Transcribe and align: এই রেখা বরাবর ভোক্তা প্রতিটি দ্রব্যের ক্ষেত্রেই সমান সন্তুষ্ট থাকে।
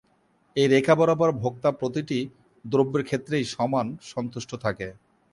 এই 0.55 0.67
রেখা 0.67 0.93
বরাবর 0.95 1.29
ভোক্তা 1.41 1.69
প্রতিটি 1.71 2.19
দ্রব্যের 2.65 3.03
ক্ষেত্রেই 3.03 3.45
সমান 3.53 3.87
সন্তুষ্ট 4.11 4.51
থাকে। 4.65 4.87